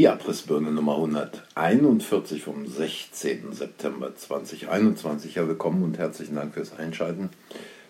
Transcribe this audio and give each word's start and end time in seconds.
Die 0.00 0.08
Abrissbirne 0.08 0.70
Nummer 0.72 0.94
141 0.94 2.42
vom 2.42 2.66
16. 2.66 3.52
September 3.52 4.16
2021. 4.16 5.34
Ja, 5.34 5.46
willkommen 5.46 5.82
und 5.82 5.98
herzlichen 5.98 6.36
Dank 6.36 6.54
fürs 6.54 6.72
Einschalten, 6.72 7.28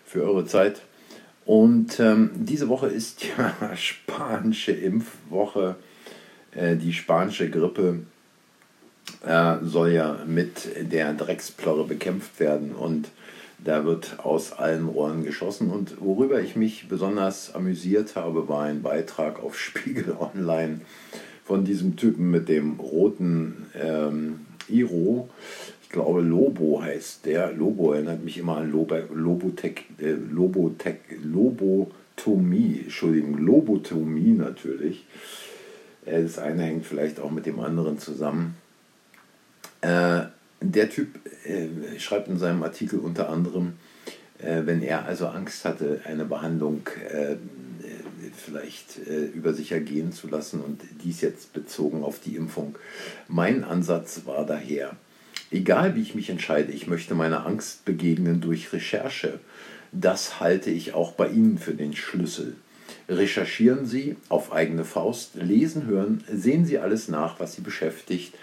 für 0.03 0.23
eure 0.23 0.45
Zeit. 0.45 0.81
Und 1.45 2.01
ähm, 2.01 2.31
diese 2.33 2.67
Woche 2.67 2.87
ist 2.87 3.23
ja 3.37 3.55
spanische 3.77 4.73
Impfwoche. 4.73 5.77
Äh, 6.53 6.75
die 6.75 6.91
spanische 6.91 7.49
Grippe 7.49 7.99
äh, 9.25 9.55
soll 9.63 9.91
ja 9.91 10.17
mit 10.27 10.67
der 10.91 11.13
Drecksplorre 11.13 11.85
bekämpft 11.85 12.41
werden 12.41 12.75
und 12.75 13.07
da 13.57 13.85
wird 13.85 14.19
aus 14.19 14.51
allen 14.51 14.89
Rohren 14.89 15.23
geschossen. 15.23 15.71
Und 15.71 16.01
worüber 16.01 16.41
ich 16.41 16.57
mich 16.57 16.89
besonders 16.89 17.55
amüsiert 17.55 18.17
habe, 18.17 18.49
war 18.49 18.63
ein 18.63 18.81
Beitrag 18.81 19.41
auf 19.41 19.57
Spiegel 19.57 20.17
Online 20.19 20.81
von 21.43 21.65
diesem 21.65 21.95
Typen 21.95 22.31
mit 22.31 22.49
dem 22.49 22.79
roten 22.79 23.67
ähm, 23.79 24.41
Iro. 24.67 25.29
Ich 25.83 25.89
glaube, 25.89 26.21
Lobo 26.21 26.81
heißt 26.81 27.25
der. 27.25 27.51
Lobo 27.51 27.93
erinnert 27.93 28.23
mich 28.23 28.37
immer 28.37 28.57
an 28.57 28.71
Lobo, 28.71 28.95
Lobotech, 29.13 29.85
äh, 29.99 30.11
Lobotech, 30.11 30.97
Lobotomie. 31.23 32.81
Entschuldigung, 32.83 33.37
Lobotomie 33.37 34.31
natürlich. 34.31 35.05
Äh, 36.05 36.23
das 36.23 36.39
eine 36.39 36.63
hängt 36.63 36.85
vielleicht 36.85 37.19
auch 37.19 37.31
mit 37.31 37.45
dem 37.45 37.59
anderen 37.59 37.99
zusammen. 37.99 38.55
Äh, 39.81 40.21
der 40.61 40.89
Typ 40.89 41.07
äh, 41.45 41.99
schreibt 41.99 42.27
in 42.27 42.37
seinem 42.37 42.63
Artikel 42.63 42.99
unter 42.99 43.29
anderem, 43.29 43.73
äh, 44.37 44.61
wenn 44.65 44.81
er 44.81 45.05
also 45.05 45.27
Angst 45.27 45.65
hatte, 45.65 46.01
eine 46.05 46.25
Behandlung 46.25 46.81
äh, 47.09 47.35
vielleicht 48.35 48.97
äh, 49.07 49.25
über 49.25 49.53
sich 49.53 49.71
ergehen 49.71 50.11
zu 50.11 50.27
lassen 50.27 50.61
und 50.61 50.81
dies 51.03 51.21
jetzt 51.21 51.53
bezogen 51.53 52.03
auf 52.03 52.19
die 52.19 52.35
Impfung. 52.35 52.75
Mein 53.27 53.63
Ansatz 53.63 54.21
war 54.25 54.45
daher, 54.45 54.95
egal 55.51 55.95
wie 55.95 56.01
ich 56.01 56.15
mich 56.15 56.29
entscheide, 56.29 56.71
ich 56.71 56.87
möchte 56.87 57.15
meiner 57.15 57.45
Angst 57.45 57.85
begegnen 57.85 58.41
durch 58.41 58.73
Recherche. 58.73 59.39
Das 59.91 60.39
halte 60.39 60.69
ich 60.69 60.93
auch 60.93 61.13
bei 61.13 61.29
Ihnen 61.29 61.57
für 61.57 61.73
den 61.73 61.95
Schlüssel. 61.95 62.55
Recherchieren 63.09 63.85
Sie 63.85 64.15
auf 64.29 64.53
eigene 64.53 64.85
Faust, 64.85 65.35
lesen, 65.35 65.85
hören, 65.85 66.23
sehen 66.31 66.65
Sie 66.65 66.79
alles 66.79 67.07
nach, 67.07 67.39
was 67.39 67.55
Sie 67.55 67.61
beschäftigt. 67.61 68.33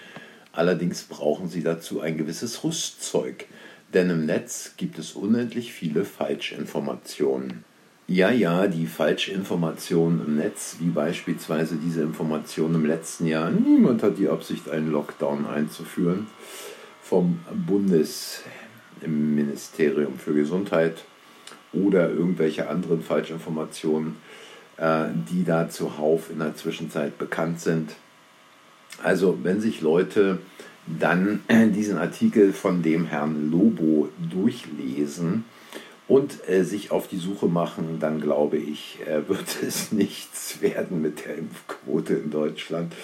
Allerdings 0.53 1.05
brauchen 1.05 1.48
Sie 1.48 1.62
dazu 1.62 2.00
ein 2.00 2.19
gewisses 2.19 2.64
Rüstzeug, 2.64 3.47
denn 3.94 4.11
im 4.11 4.27
Netz 4.27 4.75
gibt 4.77 4.98
es 4.98 5.12
unendlich 5.12 5.72
viele 5.72 6.05
Falschinformationen. 6.05 7.64
Ja, 8.11 8.31
ja, 8.31 8.67
die 8.69 8.87
Falschinformationen 8.87 10.25
im 10.25 10.37
Netz, 10.37 10.77
wie 10.81 10.89
beispielsweise 10.89 11.77
diese 11.77 12.01
Information 12.01 12.75
im 12.75 12.87
letzten 12.87 13.27
Jahr, 13.27 13.50
niemand 13.50 14.03
hat 14.03 14.17
die 14.17 14.31
Absicht, 14.31 14.70
einen 14.70 14.91
Lockdown 14.91 15.45
einzuführen, 15.45 16.27
vom 17.03 17.41
Bundesministerium 17.67 20.19
für 20.19 20.33
Gesundheit 20.33 21.05
oder 21.75 22.09
irgendwelche 22.09 22.70
anderen 22.70 23.03
Falschinformationen, 23.03 24.17
äh, 24.78 25.09
die 25.31 25.45
da 25.45 25.69
zuhauf 25.69 26.31
in 26.31 26.39
der 26.39 26.56
Zwischenzeit 26.56 27.19
bekannt 27.19 27.61
sind. 27.61 27.95
Also 29.03 29.39
wenn 29.43 29.61
sich 29.61 29.83
Leute 29.83 30.39
dann 30.87 31.43
diesen 31.75 31.98
Artikel 31.98 32.55
von 32.55 32.83
dem 32.83 33.05
Herrn 33.05 33.50
Lobo 33.50 34.09
durchlesen, 34.31 35.45
und 36.09 36.48
äh, 36.48 36.64
sich 36.64 36.91
auf 36.91 37.06
die 37.06 37.19
Suche 37.19 37.47
machen, 37.47 37.99
dann 38.00 38.21
glaube 38.21 38.56
ich, 38.56 38.99
äh, 39.06 39.28
wird 39.28 39.62
es 39.62 39.93
nichts 39.93 40.60
werden 40.60 41.00
mit 41.03 41.25
der 41.25 41.37
Impfquote 41.37 42.15
in 42.15 42.31
Deutschland. 42.31 42.94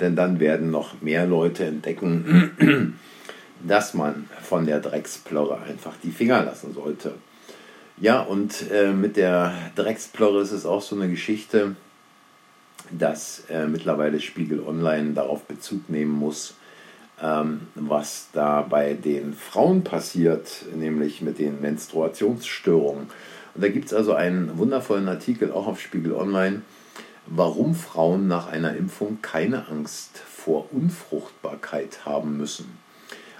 Denn 0.00 0.16
dann 0.16 0.40
werden 0.40 0.70
noch 0.70 1.00
mehr 1.02 1.26
Leute 1.26 1.64
entdecken, 1.64 2.98
dass 3.66 3.94
man 3.94 4.28
von 4.42 4.64
der 4.64 4.80
Drecksplorre 4.80 5.60
einfach 5.62 5.94
die 6.02 6.12
Finger 6.12 6.44
lassen 6.44 6.72
sollte. 6.72 7.14
Ja, 8.00 8.20
und 8.20 8.70
äh, 8.70 8.92
mit 8.92 9.16
der 9.16 9.52
Drecksplorre 9.74 10.40
ist 10.40 10.52
es 10.52 10.64
auch 10.64 10.82
so 10.82 10.94
eine 10.94 11.10
Geschichte, 11.10 11.74
dass 12.92 13.42
äh, 13.50 13.66
mittlerweile 13.66 14.20
Spiegel 14.20 14.60
Online 14.60 15.14
darauf 15.14 15.42
Bezug 15.44 15.90
nehmen 15.90 16.12
muss, 16.12 16.54
was 17.20 18.28
da 18.32 18.62
bei 18.62 18.94
den 18.94 19.34
Frauen 19.34 19.82
passiert, 19.82 20.64
nämlich 20.74 21.20
mit 21.20 21.38
den 21.38 21.60
Menstruationsstörungen. 21.60 23.08
Und 23.54 23.64
da 23.64 23.68
gibt 23.68 23.86
es 23.86 23.94
also 23.94 24.14
einen 24.14 24.56
wundervollen 24.56 25.08
Artikel 25.08 25.50
auch 25.50 25.66
auf 25.66 25.80
Spiegel 25.80 26.12
Online, 26.12 26.62
warum 27.26 27.74
Frauen 27.74 28.28
nach 28.28 28.46
einer 28.46 28.76
Impfung 28.76 29.18
keine 29.20 29.66
Angst 29.68 30.18
vor 30.18 30.72
Unfruchtbarkeit 30.72 32.06
haben 32.06 32.36
müssen. 32.36 32.78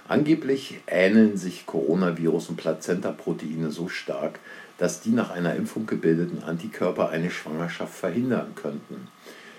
Angeblich 0.09 0.81
ähneln 0.87 1.37
sich 1.37 1.65
Coronavirus 1.65 2.49
und 2.49 2.57
Plazenta-Proteine 2.57 3.71
so 3.71 3.87
stark, 3.87 4.39
dass 4.77 5.01
die 5.01 5.11
nach 5.11 5.29
einer 5.29 5.55
Impfung 5.55 5.85
gebildeten 5.85 6.43
Antikörper 6.43 7.09
eine 7.09 7.31
Schwangerschaft 7.31 7.93
verhindern 7.93 8.55
könnten. 8.55 9.07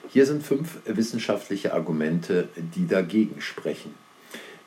Hier 0.09 0.27
sind 0.27 0.43
fünf 0.43 0.79
wissenschaftliche 0.85 1.73
Argumente, 1.73 2.49
die 2.75 2.87
dagegen 2.87 3.41
sprechen 3.41 3.95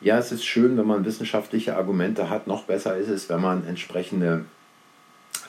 ja, 0.04 0.18
es 0.18 0.32
ist 0.32 0.46
schön, 0.46 0.78
wenn 0.78 0.86
man 0.86 1.06
wissenschaftliche 1.06 1.76
Argumente 1.76 2.30
hat. 2.30 2.48
Noch 2.48 2.64
besser 2.66 2.98
ist 2.98 3.10
es, 3.10 3.30
wenn 3.30 3.42
man 3.42 3.66
entsprechende 3.66 4.46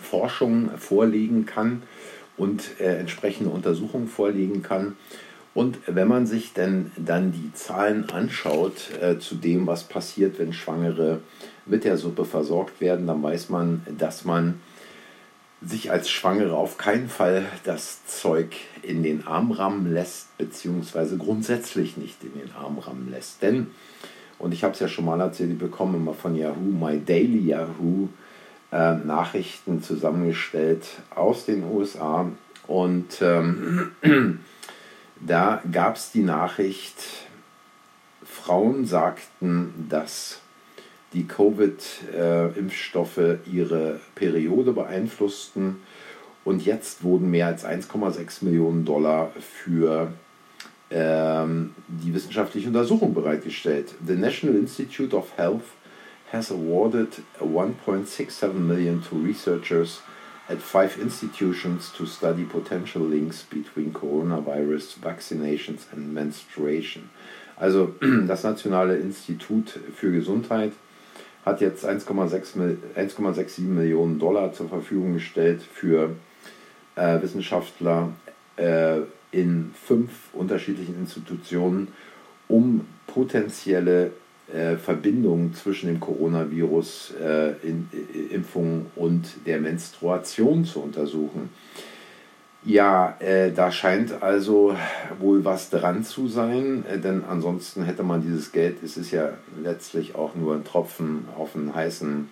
Forschung 0.00 0.70
vorlegen 0.78 1.44
kann 1.44 1.82
und 2.36 2.80
äh, 2.80 2.98
entsprechende 2.98 3.50
Untersuchungen 3.50 4.08
vorlegen 4.08 4.62
kann. 4.62 4.96
Und 5.54 5.78
wenn 5.86 6.08
man 6.08 6.26
sich 6.26 6.52
denn 6.52 6.90
dann 6.96 7.32
die 7.32 7.52
Zahlen 7.52 8.10
anschaut 8.10 8.90
äh, 9.00 9.18
zu 9.18 9.36
dem, 9.36 9.66
was 9.66 9.84
passiert, 9.84 10.38
wenn 10.38 10.52
Schwangere 10.52 11.20
mit 11.66 11.84
der 11.84 11.96
Suppe 11.96 12.24
versorgt 12.24 12.80
werden, 12.80 13.06
dann 13.06 13.22
weiß 13.22 13.50
man, 13.50 13.86
dass 13.98 14.24
man 14.24 14.60
sich 15.62 15.90
als 15.90 16.10
Schwangere 16.10 16.54
auf 16.54 16.76
keinen 16.76 17.08
Fall 17.08 17.46
das 17.64 18.04
Zeug 18.06 18.54
in 18.82 19.02
den 19.02 19.26
Arm 19.26 19.50
rammen 19.52 19.92
lässt, 19.92 20.36
beziehungsweise 20.38 21.16
grundsätzlich 21.16 21.96
nicht 21.96 22.22
in 22.22 22.38
den 22.38 22.52
Arm 22.54 22.78
rammen 22.78 23.10
lässt. 23.10 23.40
Denn 23.40 23.68
und 24.38 24.52
ich 24.52 24.64
habe 24.64 24.74
es 24.74 24.80
ja 24.80 24.88
schon 24.88 25.04
mal 25.04 25.20
erzählt, 25.20 25.52
ich 25.52 25.58
bekomme 25.58 25.96
immer 25.96 26.14
von 26.14 26.34
Yahoo, 26.36 26.60
My 26.60 27.00
Daily 27.00 27.46
Yahoo, 27.46 28.08
äh, 28.72 28.94
Nachrichten 28.94 29.82
zusammengestellt 29.82 30.84
aus 31.14 31.46
den 31.46 31.64
USA. 31.64 32.26
Und 32.66 33.22
ähm, 33.22 33.92
da 35.20 35.62
gab 35.70 35.96
es 35.96 36.10
die 36.12 36.22
Nachricht, 36.22 36.96
Frauen 38.24 38.86
sagten, 38.86 39.86
dass 39.88 40.40
die 41.12 41.26
Covid-Impfstoffe 41.28 43.18
äh, 43.18 43.38
ihre 43.50 44.00
Periode 44.14 44.72
beeinflussten. 44.72 45.76
Und 46.44 46.64
jetzt 46.66 47.04
wurden 47.04 47.30
mehr 47.30 47.46
als 47.46 47.64
1,6 47.64 48.44
Millionen 48.44 48.84
Dollar 48.84 49.30
für 49.40 50.12
ähm, 50.90 51.74
die 51.88 52.12
wissenschaftliche 52.14 52.68
Untersuchung 52.68 53.14
bereitgestellt. 53.14 53.94
The 54.06 54.14
National 54.14 54.56
Institute 54.56 55.14
of 55.16 55.36
Health 55.36 55.64
has 56.32 56.50
awarded 56.50 57.22
1.67 57.40 58.52
million 58.54 59.02
to 59.02 59.16
researchers 59.16 60.02
at 60.48 60.58
five 60.58 60.98
institutions 61.00 61.90
to 61.96 62.06
study 62.06 62.44
potential 62.44 63.02
links 63.02 63.42
between 63.42 63.92
coronavirus 63.92 64.98
vaccinations 65.00 65.86
and 65.92 66.12
menstruation. 66.12 67.08
Also 67.56 67.94
das 68.26 68.42
Nationale 68.42 68.96
Institut 68.96 69.78
für 69.94 70.12
Gesundheit 70.12 70.72
hat 71.44 71.60
jetzt 71.60 71.84
1,67 71.84 73.60
Millionen 73.60 74.18
Dollar 74.18 74.52
zur 74.52 74.68
Verfügung 74.68 75.14
gestellt 75.14 75.62
für 75.62 76.16
äh, 76.96 77.20
Wissenschaftler 77.20 78.12
äh, 78.56 79.00
in 79.34 79.72
fünf 79.74 80.10
unterschiedlichen 80.32 80.96
Institutionen, 80.96 81.88
um 82.48 82.86
potenzielle 83.06 84.12
äh, 84.52 84.76
Verbindungen 84.76 85.54
zwischen 85.54 85.88
dem 85.88 86.00
Coronavirus, 86.00 87.14
äh, 87.20 87.52
in, 87.66 87.88
äh, 87.92 88.34
Impfung 88.34 88.86
und 88.94 89.26
der 89.46 89.60
Menstruation 89.60 90.64
zu 90.64 90.80
untersuchen. 90.80 91.50
Ja, 92.64 93.16
äh, 93.18 93.52
da 93.52 93.70
scheint 93.70 94.22
also 94.22 94.76
wohl 95.18 95.44
was 95.44 95.68
dran 95.68 96.04
zu 96.04 96.28
sein, 96.28 96.84
äh, 96.86 96.98
denn 96.98 97.24
ansonsten 97.24 97.82
hätte 97.82 98.02
man 98.02 98.22
dieses 98.22 98.52
Geld, 98.52 98.82
es 98.82 98.96
ist 98.96 99.10
ja 99.10 99.30
letztlich 99.62 100.14
auch 100.14 100.34
nur 100.34 100.54
ein 100.54 100.64
Tropfen 100.64 101.26
auf 101.36 101.56
einen 101.56 101.74
heißen 101.74 102.28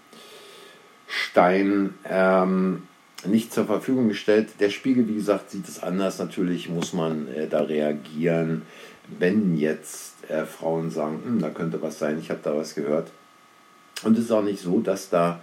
Stein, 1.06 1.94
ähm, 2.08 2.84
nicht 3.26 3.52
zur 3.52 3.66
Verfügung 3.66 4.08
gestellt. 4.08 4.48
Der 4.60 4.70
Spiegel, 4.70 5.08
wie 5.08 5.14
gesagt, 5.14 5.50
sieht 5.50 5.68
es 5.68 5.82
anders. 5.82 6.18
Natürlich 6.18 6.68
muss 6.68 6.92
man 6.92 7.28
äh, 7.28 7.48
da 7.48 7.62
reagieren, 7.62 8.62
wenn 9.18 9.56
jetzt 9.56 10.28
äh, 10.28 10.44
Frauen 10.44 10.90
sagen, 10.90 11.20
hm, 11.24 11.40
da 11.40 11.50
könnte 11.50 11.80
was 11.82 11.98
sein, 11.98 12.18
ich 12.18 12.30
habe 12.30 12.40
da 12.42 12.56
was 12.56 12.74
gehört. 12.74 13.10
Und 14.04 14.18
es 14.18 14.24
ist 14.24 14.32
auch 14.32 14.42
nicht 14.42 14.60
so, 14.60 14.80
dass 14.80 15.10
da 15.10 15.40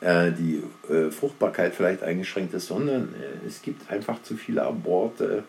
äh, 0.00 0.32
die 0.32 0.62
äh, 0.92 1.10
Fruchtbarkeit 1.10 1.74
vielleicht 1.74 2.02
eingeschränkt 2.02 2.54
ist, 2.54 2.66
sondern 2.66 3.14
äh, 3.14 3.46
es 3.46 3.62
gibt 3.62 3.90
einfach 3.90 4.22
zu 4.22 4.36
viele 4.36 4.62
Aborte 4.62 5.44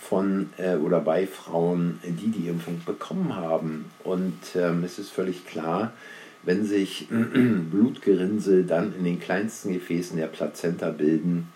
von 0.00 0.50
äh, 0.56 0.76
oder 0.76 1.00
bei 1.00 1.26
Frauen, 1.26 2.00
die 2.02 2.28
die 2.28 2.48
Impfung 2.48 2.80
bekommen 2.84 3.36
haben. 3.36 3.90
Und 4.02 4.38
ähm, 4.56 4.82
es 4.84 4.98
ist 4.98 5.10
völlig 5.10 5.46
klar, 5.46 5.92
wenn 6.42 6.64
sich 6.64 7.08
Blutgerinnsel 7.70 8.64
dann 8.64 8.94
in 8.96 9.04
den 9.04 9.20
kleinsten 9.20 9.72
Gefäßen 9.72 10.16
der 10.16 10.26
Plazenta 10.26 10.90
bilden, 10.90 11.48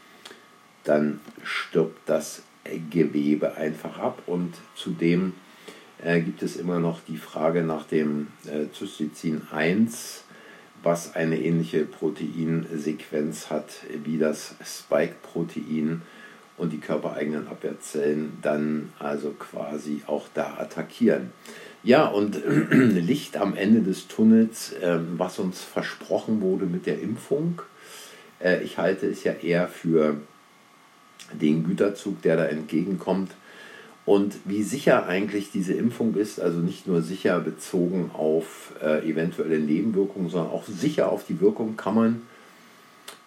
dann 0.84 1.20
stirbt 1.42 2.08
das 2.08 2.42
Gewebe 2.90 3.56
einfach 3.56 3.98
ab. 3.98 4.22
Und 4.26 4.54
zudem 4.74 5.34
äh, 6.02 6.20
gibt 6.20 6.42
es 6.42 6.56
immer 6.56 6.78
noch 6.78 7.00
die 7.06 7.16
Frage 7.16 7.62
nach 7.62 7.86
dem 7.86 8.28
äh, 8.46 8.66
Cystizin 8.72 9.42
1, 9.50 10.24
was 10.82 11.14
eine 11.16 11.40
ähnliche 11.40 11.84
Proteinsequenz 11.84 13.50
hat 13.50 13.80
wie 14.04 14.18
das 14.18 14.54
Spike-Protein 14.64 16.02
und 16.56 16.72
die 16.72 16.78
körpereigenen 16.78 17.48
Abwehrzellen 17.48 18.38
dann 18.40 18.92
also 18.98 19.32
quasi 19.32 20.02
auch 20.06 20.28
da 20.32 20.56
attackieren. 20.58 21.32
Ja, 21.86 22.08
und 22.08 22.42
Licht 22.70 23.36
am 23.36 23.54
Ende 23.54 23.80
des 23.80 24.08
Tunnels, 24.08 24.72
äh, 24.72 24.98
was 25.16 25.38
uns 25.38 25.62
versprochen 25.62 26.40
wurde 26.40 26.66
mit 26.66 26.84
der 26.84 27.00
Impfung. 27.00 27.62
Äh, 28.42 28.64
ich 28.64 28.76
halte 28.76 29.06
es 29.06 29.22
ja 29.22 29.34
eher 29.34 29.68
für 29.68 30.16
den 31.32 31.62
Güterzug, 31.62 32.20
der 32.22 32.38
da 32.38 32.46
entgegenkommt. 32.46 33.30
Und 34.04 34.34
wie 34.46 34.64
sicher 34.64 35.06
eigentlich 35.06 35.52
diese 35.52 35.74
Impfung 35.74 36.16
ist, 36.16 36.40
also 36.40 36.58
nicht 36.58 36.88
nur 36.88 37.02
sicher 37.02 37.38
bezogen 37.38 38.10
auf 38.14 38.72
äh, 38.82 39.08
eventuelle 39.08 39.60
Nebenwirkungen, 39.60 40.28
sondern 40.28 40.50
auch 40.50 40.64
sicher 40.64 41.12
auf 41.12 41.24
die 41.24 41.40
Wirkung 41.40 41.76
kann 41.76 41.94
man 41.94 42.22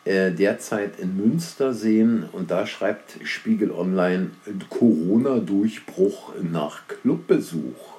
äh, 0.04 0.32
derzeit 0.32 1.00
in 1.00 1.16
Münster 1.16 1.74
sehen. 1.74 2.26
Und 2.34 2.52
da 2.52 2.68
schreibt 2.68 3.20
Spiegel 3.24 3.72
Online 3.72 4.32
Corona-Durchbruch 4.70 6.34
nach 6.42 6.90
Clubbesuch. 6.90 7.99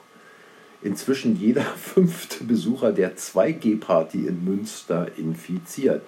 Inzwischen 0.82 1.38
jeder 1.38 1.62
fünfte 1.76 2.44
Besucher 2.44 2.92
der 2.92 3.16
2G-Party 3.16 4.26
in 4.26 4.44
Münster 4.44 5.08
infiziert. 5.16 6.02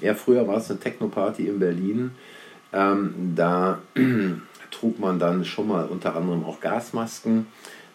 Ja, 0.00 0.14
früher 0.14 0.46
war 0.46 0.58
es 0.58 0.70
eine 0.70 0.80
Techno-Party 0.80 1.48
in 1.48 1.58
Berlin. 1.58 2.10
Ähm, 2.72 3.32
da 3.34 3.80
trug 4.70 4.98
man 4.98 5.18
dann 5.18 5.44
schon 5.44 5.68
mal 5.68 5.86
unter 5.86 6.16
anderem 6.16 6.44
auch 6.44 6.60
Gasmasken. 6.60 7.46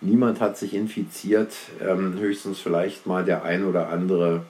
Niemand 0.02 0.42
hat 0.42 0.58
sich 0.58 0.74
infiziert, 0.74 1.54
ähm, 1.80 2.16
höchstens 2.18 2.60
vielleicht 2.60 3.06
mal 3.06 3.24
der 3.24 3.44
ein 3.44 3.64
oder 3.64 3.90
andere 3.90 4.44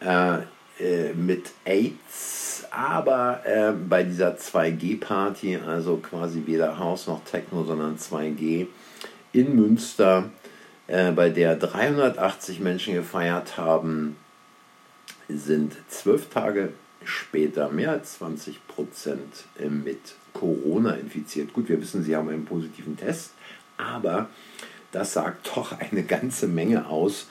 äh, 0.00 0.38
äh, 0.78 1.12
mit 1.14 1.50
AIDS. 1.64 2.64
Aber 2.70 3.40
äh, 3.44 3.72
bei 3.72 4.04
dieser 4.04 4.36
2G-Party, 4.36 5.58
also 5.66 5.96
quasi 5.96 6.44
weder 6.46 6.78
Haus 6.78 7.08
noch 7.08 7.24
Techno, 7.24 7.64
sondern 7.64 7.96
2G 7.96 8.68
in 9.32 9.56
Münster, 9.56 10.30
äh, 10.90 11.12
bei 11.12 11.30
der 11.30 11.54
380 11.54 12.58
Menschen 12.58 12.94
gefeiert 12.94 13.56
haben, 13.56 14.16
sind 15.28 15.76
zwölf 15.88 16.28
Tage 16.30 16.70
später 17.04 17.70
mehr 17.70 17.92
als 17.92 18.14
20 18.14 18.66
Prozent 18.66 19.44
äh, 19.60 19.68
mit 19.68 20.16
Corona 20.32 20.94
infiziert. 20.94 21.52
Gut, 21.52 21.68
wir 21.68 21.80
wissen, 21.80 22.02
sie 22.02 22.16
haben 22.16 22.28
einen 22.28 22.44
positiven 22.44 22.96
Test, 22.96 23.30
aber 23.76 24.28
das 24.90 25.12
sagt 25.12 25.56
doch 25.56 25.78
eine 25.78 26.02
ganze 26.02 26.48
Menge 26.48 26.88
aus 26.88 27.28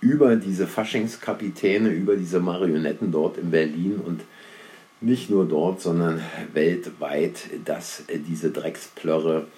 über 0.00 0.36
diese 0.36 0.68
Faschingskapitäne, 0.68 1.88
über 1.88 2.14
diese 2.14 2.38
Marionetten 2.38 3.10
dort 3.10 3.36
in 3.36 3.50
Berlin 3.50 4.00
und 4.04 4.20
nicht 5.00 5.28
nur 5.28 5.48
dort, 5.48 5.80
sondern 5.80 6.22
weltweit, 6.52 7.48
dass 7.64 8.04
diese 8.08 8.52
Drecksplörre 8.52 9.48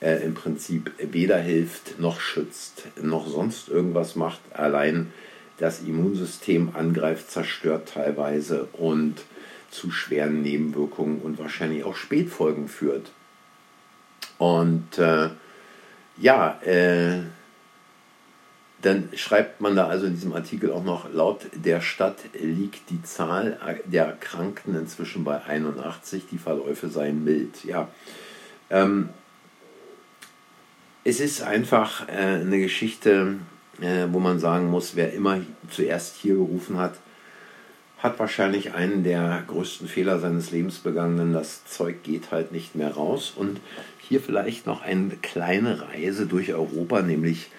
äh, 0.00 0.22
im 0.24 0.34
Prinzip 0.34 0.92
weder 0.98 1.38
hilft 1.38 1.98
noch 1.98 2.20
schützt, 2.20 2.84
noch 3.00 3.26
sonst 3.26 3.68
irgendwas 3.68 4.16
macht, 4.16 4.40
allein 4.52 5.12
das 5.58 5.80
Immunsystem 5.80 6.70
angreift, 6.74 7.30
zerstört 7.30 7.88
teilweise 7.94 8.68
und 8.72 9.22
zu 9.70 9.90
schweren 9.90 10.42
Nebenwirkungen 10.42 11.20
und 11.20 11.38
wahrscheinlich 11.38 11.84
auch 11.84 11.96
Spätfolgen 11.96 12.68
führt. 12.68 13.10
Und 14.38 14.98
äh, 14.98 15.30
ja, 16.18 16.60
äh, 16.62 17.22
dann 18.82 19.08
schreibt 19.16 19.60
man 19.60 19.74
da 19.74 19.88
also 19.88 20.06
in 20.06 20.14
diesem 20.14 20.32
Artikel 20.34 20.70
auch 20.70 20.84
noch, 20.84 21.12
laut 21.12 21.46
der 21.54 21.80
Stadt 21.80 22.18
liegt 22.34 22.90
die 22.90 23.02
Zahl 23.02 23.58
der 23.86 24.06
Erkrankten 24.06 24.76
inzwischen 24.76 25.24
bei 25.24 25.42
81, 25.42 26.24
die 26.30 26.38
Verläufe 26.38 26.88
seien 26.88 27.24
mild. 27.24 27.64
Ja, 27.64 27.88
ähm, 28.70 29.08
es 31.06 31.20
ist 31.20 31.40
einfach 31.40 32.08
äh, 32.08 32.40
eine 32.40 32.58
Geschichte, 32.58 33.36
äh, 33.80 34.06
wo 34.10 34.18
man 34.18 34.40
sagen 34.40 34.68
muss, 34.72 34.96
wer 34.96 35.12
immer 35.12 35.40
zuerst 35.70 36.16
hier 36.16 36.34
gerufen 36.34 36.78
hat, 36.78 36.94
hat 37.98 38.18
wahrscheinlich 38.18 38.74
einen 38.74 39.04
der 39.04 39.44
größten 39.46 39.86
Fehler 39.86 40.18
seines 40.18 40.50
Lebens 40.50 40.78
begangen, 40.78 41.16
denn 41.16 41.32
das 41.32 41.64
Zeug 41.64 42.02
geht 42.02 42.32
halt 42.32 42.50
nicht 42.50 42.74
mehr 42.74 42.90
raus. 42.90 43.32
Und 43.36 43.60
hier 44.00 44.20
vielleicht 44.20 44.66
noch 44.66 44.82
eine 44.82 45.10
kleine 45.22 45.80
Reise 45.88 46.26
durch 46.26 46.52
Europa, 46.52 47.02
nämlich 47.02 47.50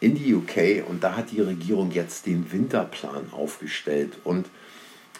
in 0.00 0.16
die 0.16 0.34
UK. 0.34 0.88
Und 0.88 1.04
da 1.04 1.16
hat 1.16 1.30
die 1.30 1.40
Regierung 1.40 1.92
jetzt 1.92 2.26
den 2.26 2.50
Winterplan 2.50 3.30
aufgestellt. 3.30 4.14
Und 4.24 4.48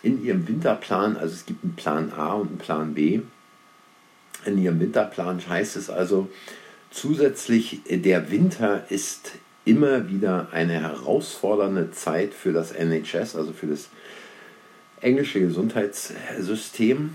in 0.02 0.24
ihrem 0.24 0.48
Winterplan, 0.48 1.16
also 1.16 1.34
es 1.34 1.46
gibt 1.46 1.62
einen 1.62 1.76
Plan 1.76 2.12
A 2.16 2.32
und 2.32 2.48
einen 2.48 2.58
Plan 2.58 2.94
B, 2.94 3.20
in 4.44 4.58
ihrem 4.58 4.80
Winterplan 4.80 5.40
heißt 5.48 5.76
es 5.76 5.88
also, 5.88 6.28
zusätzlich 6.90 7.80
der 7.88 8.30
Winter 8.30 8.84
ist 8.90 9.32
immer 9.64 10.08
wieder 10.08 10.48
eine 10.52 10.80
herausfordernde 10.80 11.90
Zeit 11.90 12.32
für 12.32 12.52
das 12.52 12.72
NHS, 12.72 13.36
also 13.36 13.52
für 13.52 13.66
das 13.66 13.88
englische 15.00 15.40
Gesundheitssystem. 15.40 17.10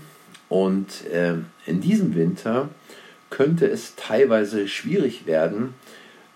Und 0.48 1.06
äh, 1.06 1.36
in 1.66 1.80
diesem 1.80 2.14
Winter 2.14 2.68
könnte 3.30 3.66
es 3.66 3.94
teilweise 3.96 4.68
schwierig 4.68 5.26
werden, 5.26 5.74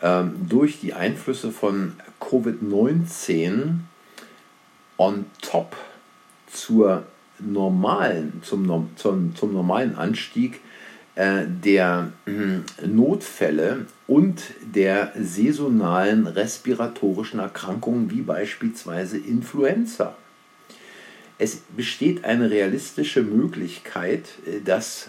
äh, 0.00 0.24
durch 0.48 0.80
die 0.80 0.94
Einflüsse 0.94 1.52
von 1.52 1.92
Covid-19 2.20 3.80
on 4.96 5.26
top 5.42 5.76
zur 6.50 7.04
normalen, 7.38 8.40
zum, 8.42 8.88
zum, 8.96 9.36
zum 9.36 9.52
normalen 9.52 9.94
Anstieg 9.96 10.54
äh, 10.54 10.58
der 11.16 12.12
äh, 12.26 12.86
Notfälle 12.86 13.86
und 14.06 14.42
der 14.60 15.12
saisonalen 15.18 16.26
respiratorischen 16.26 17.40
Erkrankungen 17.40 18.10
wie 18.10 18.20
beispielsweise 18.20 19.16
Influenza 19.16 20.14
es 21.38 21.56
besteht 21.76 22.24
eine 22.24 22.50
realistische 22.50 23.22
Möglichkeit, 23.22 24.28
äh, 24.46 24.60
dass 24.60 25.08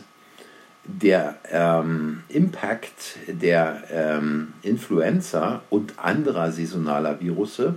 der 0.89 1.37
ähm, 1.51 2.23
Impact 2.29 3.17
der 3.27 3.83
ähm, 3.91 4.53
Influenza 4.61 5.61
und 5.69 5.99
anderer 5.99 6.53
saisonaler 6.53 7.19
Virusse 7.19 7.75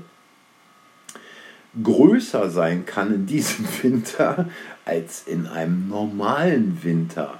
größer 1.82 2.50
sein 2.50 2.86
kann 2.86 3.12
in 3.12 3.26
diesem 3.26 3.66
Winter 3.82 4.48
als 4.84 5.24
in 5.26 5.48
einem 5.48 5.88
normalen 5.88 6.78
Winter. 6.84 7.39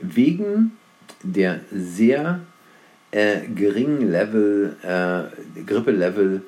Wegen 0.00 0.72
der 1.22 1.60
sehr 1.72 2.40
äh, 3.10 3.46
geringen 3.48 4.10
Level, 4.10 4.76
äh, 4.82 5.62
Grippelevel 5.62 6.42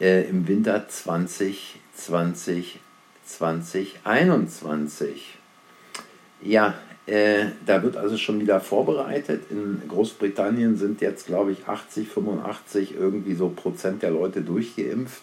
äh, 0.00 0.28
im 0.28 0.46
Winter 0.46 0.86
2020 0.88 2.80
2021. 3.24 5.38
Ja, 6.42 6.74
äh, 7.06 7.46
da 7.66 7.82
wird 7.82 7.96
also 7.96 8.16
schon 8.16 8.38
wieder 8.40 8.60
vorbereitet. 8.60 9.50
In 9.50 9.82
Großbritannien 9.88 10.76
sind 10.76 11.00
jetzt, 11.00 11.26
glaube 11.26 11.50
ich, 11.52 11.66
80, 11.66 12.08
85 12.08 12.94
irgendwie 12.94 13.34
so 13.34 13.48
Prozent 13.48 14.02
der 14.02 14.10
Leute 14.10 14.42
durchgeimpft. 14.42 15.22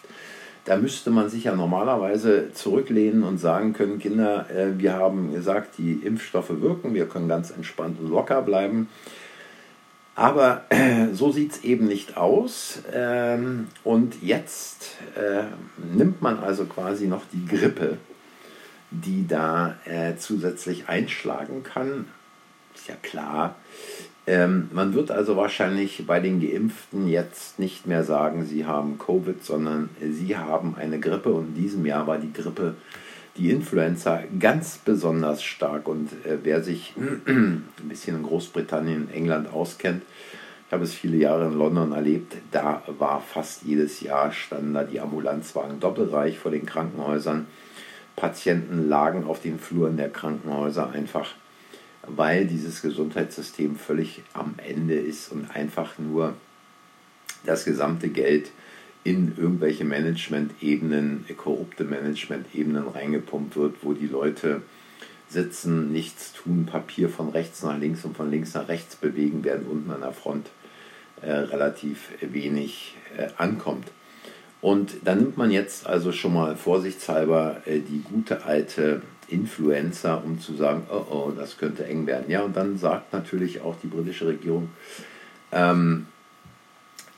Da 0.64 0.76
müsste 0.76 1.10
man 1.10 1.28
sich 1.28 1.44
ja 1.44 1.54
normalerweise 1.56 2.52
zurücklehnen 2.52 3.22
und 3.22 3.38
sagen 3.38 3.72
können, 3.72 3.98
Kinder, 3.98 4.48
äh, 4.50 4.78
wir 4.78 4.94
haben 4.94 5.32
gesagt, 5.32 5.78
die 5.78 5.94
Impfstoffe 5.94 6.60
wirken, 6.60 6.94
wir 6.94 7.06
können 7.06 7.28
ganz 7.28 7.50
entspannt 7.50 7.98
und 8.00 8.10
locker 8.10 8.42
bleiben. 8.42 8.88
Aber 10.14 10.64
äh, 10.68 11.08
so 11.14 11.32
sieht 11.32 11.52
es 11.52 11.64
eben 11.64 11.86
nicht 11.86 12.16
aus. 12.16 12.82
Ähm, 12.92 13.68
und 13.84 14.22
jetzt 14.22 14.96
äh, 15.16 15.44
nimmt 15.94 16.20
man 16.20 16.38
also 16.38 16.66
quasi 16.66 17.06
noch 17.06 17.22
die 17.32 17.46
Grippe, 17.46 17.96
die 18.90 19.26
da 19.28 19.76
zusätzlich 20.18 20.88
einschlagen 20.88 21.62
kann. 21.62 22.08
Ist 22.74 22.88
ja 22.88 22.96
klar. 23.00 23.54
Ähm, 24.30 24.68
man 24.72 24.94
wird 24.94 25.10
also 25.10 25.36
wahrscheinlich 25.36 26.06
bei 26.06 26.20
den 26.20 26.40
Geimpften 26.40 27.08
jetzt 27.08 27.58
nicht 27.58 27.88
mehr 27.88 28.04
sagen, 28.04 28.46
sie 28.46 28.64
haben 28.64 28.96
Covid, 28.96 29.44
sondern 29.44 29.88
sie 30.00 30.36
haben 30.36 30.76
eine 30.78 31.00
Grippe. 31.00 31.32
Und 31.32 31.48
in 31.48 31.54
diesem 31.56 31.84
Jahr 31.84 32.06
war 32.06 32.16
die 32.18 32.32
Grippe 32.32 32.76
die 33.36 33.50
Influencer 33.50 34.22
ganz 34.38 34.78
besonders 34.78 35.42
stark. 35.42 35.88
Und 35.88 36.12
äh, 36.24 36.38
wer 36.44 36.62
sich 36.62 36.94
ein 37.26 37.64
bisschen 37.88 38.18
in 38.18 38.22
Großbritannien, 38.22 39.10
England 39.12 39.52
auskennt, 39.52 40.04
ich 40.68 40.72
habe 40.72 40.84
es 40.84 40.94
viele 40.94 41.16
Jahre 41.16 41.46
in 41.46 41.58
London 41.58 41.90
erlebt, 41.90 42.36
da 42.52 42.84
war 42.86 43.20
fast 43.20 43.64
jedes 43.64 44.00
Jahr 44.00 44.30
standen 44.30 44.74
da 44.74 44.84
die 44.84 45.00
Ambulanzwagen 45.00 45.80
doppelreich 45.80 46.38
vor 46.38 46.52
den 46.52 46.66
Krankenhäusern. 46.66 47.48
Patienten 48.14 48.88
lagen 48.88 49.24
auf 49.24 49.42
den 49.42 49.58
Fluren 49.58 49.96
der 49.96 50.10
Krankenhäuser 50.10 50.90
einfach, 50.90 51.34
weil 52.06 52.46
dieses 52.46 52.82
Gesundheitssystem 52.82 53.76
völlig 53.76 54.22
am 54.32 54.54
Ende 54.66 54.94
ist 54.94 55.30
und 55.32 55.50
einfach 55.54 55.98
nur 55.98 56.34
das 57.44 57.64
gesamte 57.64 58.08
Geld 58.08 58.50
in 59.02 59.34
irgendwelche 59.36 59.84
Management-Ebenen, 59.84 61.24
korrupte 61.36 61.84
Management-Ebenen 61.84 62.88
reingepumpt 62.88 63.56
wird, 63.56 63.76
wo 63.82 63.94
die 63.94 64.06
Leute 64.06 64.62
sitzen, 65.28 65.92
nichts 65.92 66.32
tun, 66.32 66.66
Papier 66.66 67.08
von 67.08 67.30
rechts 67.30 67.62
nach 67.62 67.78
links 67.78 68.04
und 68.04 68.16
von 68.16 68.30
links 68.30 68.54
nach 68.54 68.68
rechts 68.68 68.96
bewegen, 68.96 69.44
während 69.44 69.68
unten 69.68 69.90
an 69.90 70.00
der 70.00 70.12
Front 70.12 70.48
äh, 71.22 71.30
relativ 71.30 72.10
wenig 72.20 72.96
äh, 73.16 73.28
ankommt. 73.36 73.90
Und 74.60 74.96
da 75.04 75.14
nimmt 75.14 75.38
man 75.38 75.50
jetzt 75.50 75.86
also 75.86 76.12
schon 76.12 76.34
mal 76.34 76.56
vorsichtshalber 76.56 77.62
äh, 77.64 77.78
die 77.78 78.02
gute 78.02 78.44
alte 78.44 79.02
Influencer, 79.30 80.22
um 80.24 80.40
zu 80.40 80.54
sagen, 80.54 80.82
oh 80.90 81.04
oh, 81.10 81.32
das 81.36 81.58
könnte 81.58 81.86
eng 81.86 82.06
werden. 82.06 82.30
Ja, 82.30 82.42
und 82.42 82.56
dann 82.56 82.78
sagt 82.78 83.12
natürlich 83.12 83.60
auch 83.62 83.76
die 83.82 83.86
britische 83.86 84.26
Regierung, 84.26 84.70
ähm, 85.52 86.06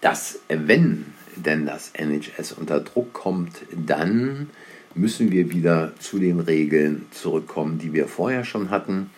dass 0.00 0.40
wenn 0.48 1.06
denn 1.36 1.66
das 1.66 1.92
NHS 1.94 2.52
unter 2.52 2.80
Druck 2.80 3.12
kommt, 3.12 3.62
dann 3.74 4.50
müssen 4.94 5.30
wir 5.32 5.50
wieder 5.50 5.92
zu 5.98 6.18
den 6.18 6.40
Regeln 6.40 7.06
zurückkommen, 7.10 7.78
die 7.78 7.92
wir 7.92 8.06
vorher 8.08 8.44
schon 8.44 8.70
hatten. 8.70 9.10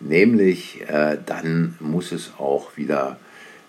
Nämlich, 0.00 0.82
äh, 0.88 1.16
dann 1.24 1.76
muss 1.80 2.12
es 2.12 2.32
auch 2.38 2.76
wieder 2.76 3.18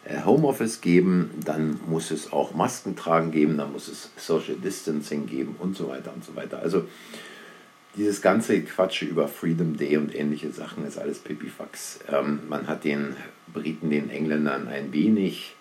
äh, 0.06 0.24
Homeoffice 0.26 0.82
geben, 0.82 1.30
dann 1.46 1.80
muss 1.88 2.12
es 2.12 2.34
auch 2.34 2.54
Masken 2.54 2.96
tragen 2.96 3.32
geben, 3.32 3.58
dann 3.58 3.72
muss 3.72 3.88
es 3.88 4.10
Social 4.18 4.56
Distancing 4.56 5.28
geben 5.28 5.56
und 5.60 5.78
so 5.78 5.88
weiter 5.88 6.12
und 6.14 6.26
so 6.26 6.36
weiter. 6.36 6.60
Also 6.60 6.86
dieses 7.96 8.22
ganze 8.22 8.62
Quatsche 8.62 9.06
über 9.06 9.28
Freedom 9.28 9.78
Day 9.78 9.98
und 9.98 10.16
ähnliche 10.16 10.52
Sachen 10.52 10.86
ist 10.86 10.98
alles 10.98 11.20
Pipifax. 11.20 12.00
Ähm, 12.12 12.40
man 12.50 12.68
hat 12.68 12.84
den 12.84 13.16
Briten, 13.54 13.90
den 13.90 14.10
Engländern 14.10 14.68
ein 14.68 14.92
wenig 14.94 15.56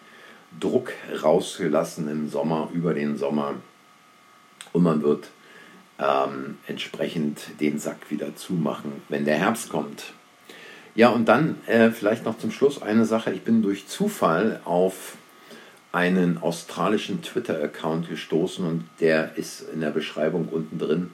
Druck 0.58 0.92
rausgelassen 1.22 2.08
im 2.08 2.28
Sommer, 2.28 2.70
über 2.72 2.94
den 2.94 3.16
Sommer. 3.16 3.54
Und 4.72 4.82
man 4.82 5.02
wird 5.02 5.28
ähm, 5.98 6.58
entsprechend 6.66 7.60
den 7.60 7.78
Sack 7.78 8.10
wieder 8.10 8.34
zumachen, 8.34 8.92
wenn 9.08 9.24
der 9.24 9.36
Herbst 9.36 9.68
kommt. 9.68 10.12
Ja, 10.94 11.08
und 11.08 11.26
dann 11.26 11.56
äh, 11.66 11.90
vielleicht 11.90 12.24
noch 12.24 12.38
zum 12.38 12.50
Schluss 12.50 12.80
eine 12.80 13.04
Sache. 13.04 13.32
Ich 13.32 13.42
bin 13.42 13.62
durch 13.62 13.86
Zufall 13.86 14.60
auf 14.64 15.16
einen 15.90 16.38
australischen 16.38 17.22
Twitter-Account 17.22 18.08
gestoßen 18.08 18.66
und 18.66 18.84
der 19.00 19.36
ist 19.36 19.62
in 19.72 19.80
der 19.80 19.90
Beschreibung 19.90 20.48
unten 20.48 20.78
drin. 20.78 21.10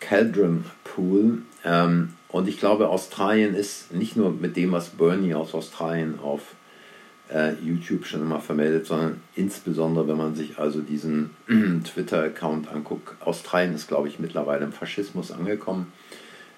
Caldron 0.00 0.64
Pool. 0.84 1.42
Ähm, 1.64 2.10
und 2.28 2.48
ich 2.48 2.58
glaube, 2.58 2.88
Australien 2.88 3.54
ist 3.54 3.92
nicht 3.92 4.16
nur 4.16 4.30
mit 4.30 4.56
dem, 4.56 4.72
was 4.72 4.90
Bernie 4.90 5.34
aus 5.34 5.54
Australien 5.54 6.18
auf 6.20 6.42
äh, 7.32 7.54
YouTube 7.62 8.06
schon 8.06 8.22
immer 8.22 8.40
vermeldet, 8.40 8.86
sondern 8.86 9.20
insbesondere, 9.34 10.08
wenn 10.08 10.16
man 10.16 10.34
sich 10.34 10.58
also 10.58 10.80
diesen 10.80 11.30
Twitter-Account 11.84 12.68
anguckt. 12.68 13.14
Australien 13.24 13.74
ist, 13.74 13.88
glaube 13.88 14.08
ich, 14.08 14.18
mittlerweile 14.18 14.64
im 14.64 14.72
Faschismus 14.72 15.30
angekommen. 15.30 15.92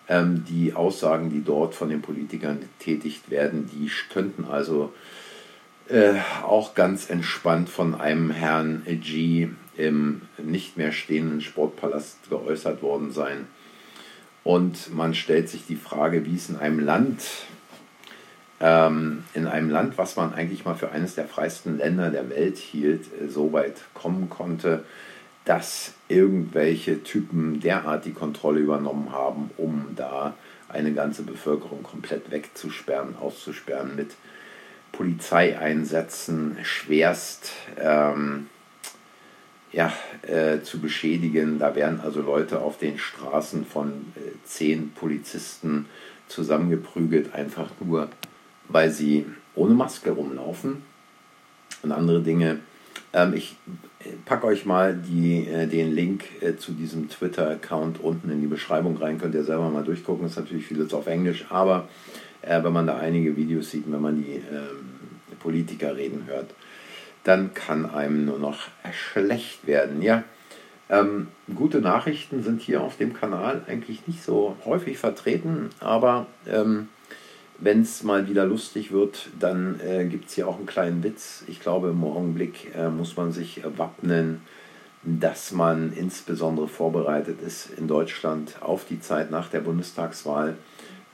Ähm, 0.09 0.45
die 0.49 0.75
Aussagen, 0.75 1.31
die 1.31 1.43
dort 1.43 1.75
von 1.75 1.89
den 1.89 2.03
Politikern 2.03 2.59
getätigt 2.61 3.31
werden, 3.31 3.71
die 3.73 3.91
könnten 4.13 4.45
also 4.45 4.93
äh, 5.89 6.15
auch 6.45 6.75
ganz 6.75 7.11
entspannt 7.11 7.69
von 7.69 7.95
einem 7.95 8.31
Herrn 8.31 8.83
G 8.87 9.49
im 9.81 10.23
nicht 10.39 10.77
mehr 10.77 10.93
stehenden 10.93 11.41
Sportpalast 11.41 12.29
geäußert 12.29 12.83
worden 12.83 13.13
sein. 13.13 13.47
Und 14.45 14.95
man 14.95 15.15
stellt 15.15 15.49
sich 15.49 15.67
die 15.67 15.77
Frage, 15.77 16.25
wie 16.25 16.37
es 16.37 16.49
in 16.49 16.57
einem 16.57 16.81
Land 16.81 17.23
ähm, 18.61 19.25
in 19.33 19.47
einem 19.47 19.71
Land, 19.71 19.97
was 19.97 20.17
man 20.17 20.35
eigentlich 20.35 20.65
mal 20.65 20.75
für 20.75 20.91
eines 20.91 21.15
der 21.15 21.27
freisten 21.27 21.79
Länder 21.79 22.11
der 22.11 22.29
Welt 22.29 22.59
hielt, 22.59 23.07
äh, 23.21 23.29
so 23.29 23.53
weit 23.53 23.77
kommen 23.95 24.29
konnte, 24.29 24.85
dass 25.47 25.95
irgendwelche 26.09 27.03
Typen 27.03 27.61
derart 27.61 28.05
die 28.05 28.13
Kontrolle 28.13 28.61
übernommen 28.61 29.13
haben, 29.13 29.51
um 29.57 29.87
da 29.97 30.35
eine 30.69 30.93
ganze 30.93 31.23
Bevölkerung 31.23 31.83
komplett 31.83 32.31
wegzusperren, 32.31 33.17
auszusperren 33.17 33.97
mit 33.97 34.11
Polizeieinsätzen, 34.93 36.59
schwerst 36.63 37.53
ähm, 37.79 38.49
ja, 39.73 39.93
äh, 40.23 40.61
zu 40.63 40.81
beschädigen. 40.81 41.59
Da 41.59 41.75
werden 41.75 42.01
also 42.01 42.23
Leute 42.23 42.61
auf 42.61 42.79
den 42.79 42.99
Straßen 42.99 43.65
von 43.65 43.89
äh, 44.17 44.21
zehn 44.45 44.91
Polizisten 44.93 45.87
zusammengeprügelt, 46.29 47.35
einfach 47.35 47.71
nur 47.81 48.09
weil 48.69 48.91
sie 48.91 49.27
ohne 49.55 49.75
Maske 49.75 50.11
rumlaufen 50.11 50.83
und 51.83 51.93
andere 51.93 52.23
Dinge. 52.23 52.61
Ähm, 53.13 53.35
ich 53.35 53.57
packe 54.25 54.47
euch 54.47 54.65
mal 54.65 54.95
die, 54.95 55.47
äh, 55.47 55.67
den 55.67 55.93
Link 55.93 56.25
äh, 56.41 56.57
zu 56.57 56.73
diesem 56.73 57.09
Twitter-Account 57.09 58.01
unten 58.01 58.31
in 58.31 58.41
die 58.41 58.47
Beschreibung 58.47 58.97
rein. 58.97 59.19
Könnt 59.19 59.35
ihr 59.35 59.45
selber 59.45 59.69
mal 59.69 59.85
durchgucken. 59.85 60.27
Ist 60.27 60.37
natürlich 60.37 60.67
vieles 60.67 60.95
auf 60.95 61.07
Englisch, 61.07 61.47
aber 61.51 61.89
äh, 62.43 62.63
wenn 62.63 62.73
man 62.73 62.87
da 62.87 62.99
einige 62.99 63.37
Videos 63.37 63.71
sieht, 63.71 63.91
wenn 63.91 64.01
man 64.01 64.23
die 64.23 64.35
ähm, 64.35 65.39
Politiker 65.41 65.97
reden 65.97 66.25
hört, 66.27 66.51
dann 67.25 67.55
kann 67.55 67.89
einem 67.89 68.25
nur 68.25 68.39
noch 68.39 68.69
schlecht 68.93 69.67
werden. 69.67 70.03
Ja, 70.03 70.25
ähm, 70.89 71.29
gute 71.55 71.81
Nachrichten 71.81 72.43
sind 72.43 72.61
hier 72.61 72.83
auf 72.83 72.97
dem 72.97 73.15
Kanal 73.15 73.63
eigentlich 73.69 74.07
nicht 74.07 74.23
so 74.23 74.57
häufig 74.65 74.99
vertreten, 74.99 75.71
aber 75.79 76.27
ähm, 76.49 76.89
wenn 77.59 77.83
es 77.83 78.03
mal 78.03 78.29
wieder 78.29 78.47
lustig 78.47 78.91
wird, 78.91 79.29
dann 79.39 79.79
äh, 79.81 80.07
gibt 80.07 80.29
es 80.29 80.35
hier 80.35 80.49
auch 80.49 80.57
einen 80.57 80.67
kleinen 80.67 81.05
Witz. 81.05 81.45
Ich 81.47 81.61
glaube, 81.61 81.91
im 81.91 82.03
Augenblick 82.03 82.75
äh, 82.75 82.89
muss 82.89 83.17
man 83.17 83.33
sich 83.33 83.63
wappnen, 83.77 84.41
dass 85.03 85.53
man 85.53 85.93
insbesondere 85.93 86.69
vorbereitet 86.69 87.41
ist 87.43 87.71
in 87.79 87.87
Deutschland 87.87 88.57
auf 88.61 88.85
die 88.85 89.01
Zeit 89.01 89.31
nach 89.31 89.49
der 89.49 89.61
Bundestagswahl. 89.61 90.57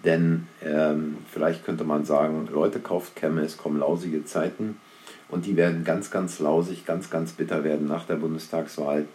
Denn 0.04 0.46
ähm, 0.64 1.18
vielleicht 1.30 1.64
könnte 1.64 1.84
man 1.84 2.04
sagen, 2.04 2.48
Leute, 2.52 2.78
kauft 2.78 3.16
Kämme, 3.16 3.42
es 3.42 3.56
kommen 3.56 3.80
lausige 3.80 4.24
Zeiten. 4.24 4.78
Und 5.28 5.46
die 5.46 5.56
werden 5.56 5.84
ganz, 5.84 6.10
ganz 6.10 6.38
lausig, 6.38 6.86
ganz, 6.86 7.10
ganz 7.10 7.32
bitter 7.32 7.64
werden 7.64 7.88
nach 7.88 8.06
der 8.06 8.16
Bundestagswahl. 8.16 9.06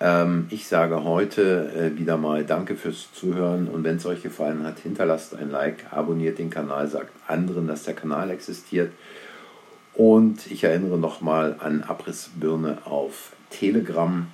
Ähm, 0.00 0.46
ich 0.50 0.66
sage 0.66 1.04
heute 1.04 1.72
äh, 1.72 1.98
wieder 1.98 2.16
mal 2.16 2.44
Danke 2.44 2.76
fürs 2.76 3.12
Zuhören 3.12 3.68
und 3.68 3.84
wenn 3.84 3.96
es 3.96 4.06
euch 4.06 4.22
gefallen 4.22 4.64
hat, 4.64 4.78
hinterlasst 4.80 5.36
ein 5.36 5.50
Like, 5.50 5.92
abonniert 5.92 6.38
den 6.38 6.50
Kanal, 6.50 6.88
sagt 6.88 7.12
anderen, 7.26 7.66
dass 7.66 7.84
der 7.84 7.94
Kanal 7.94 8.30
existiert. 8.30 8.92
Und 9.94 10.50
ich 10.50 10.64
erinnere 10.64 10.98
nochmal 10.98 11.56
an 11.60 11.82
Abrissbirne 11.82 12.78
auf 12.84 13.32
Telegram. 13.50 14.26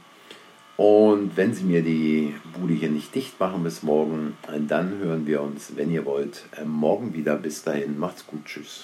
Und 0.79 1.37
wenn 1.37 1.53
Sie 1.53 1.65
mir 1.65 1.83
die 1.83 2.35
Bude 2.59 2.73
hier 2.73 2.89
nicht 2.89 3.15
dicht 3.15 3.39
machen 3.39 3.63
bis 3.63 3.83
morgen, 3.83 4.39
dann 4.67 4.99
hören 4.99 5.27
wir 5.27 5.43
uns, 5.43 5.77
wenn 5.77 5.91
ihr 5.91 6.07
wollt, 6.07 6.47
morgen 6.65 7.13
wieder. 7.13 7.37
Bis 7.37 7.63
dahin, 7.63 7.99
macht's 7.99 8.27
gut, 8.27 8.47
tschüss. 8.47 8.81